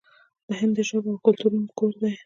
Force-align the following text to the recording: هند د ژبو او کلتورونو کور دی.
هند 0.59 0.73
د 0.77 0.79
ژبو 0.89 1.09
او 1.13 1.21
کلتورونو 1.25 1.67
کور 1.77 1.93
دی. 2.01 2.13